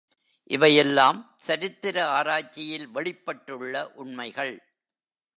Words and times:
இவையெல்லாம் 0.49 1.19
சரித்திர 1.37 1.97
ஆராய்ச்சியில் 2.09 2.87
வெளிப்பட்டுள்ள 2.89 3.83
உண்மைகள். 3.95 4.53